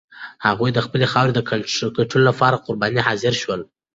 هغوی 0.45 0.69
د 0.73 0.79
خپلې 0.85 1.05
خاورې 1.11 1.31
د 1.35 1.39
ګټلو 1.97 2.23
لپاره 2.29 2.61
قربانۍ 2.65 2.93
ته 2.99 3.05
حاضر 3.07 3.33
شول. 3.41 3.61